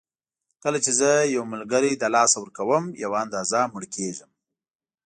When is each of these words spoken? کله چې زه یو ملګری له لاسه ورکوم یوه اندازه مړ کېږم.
کله 0.63 0.77
چې 0.85 0.91
زه 0.99 1.09
یو 1.35 1.43
ملګری 1.53 1.91
له 2.01 2.07
لاسه 2.15 2.35
ورکوم 2.39 2.83
یوه 3.03 3.17
اندازه 3.25 3.59
مړ 3.73 3.83
کېږم. 3.95 4.31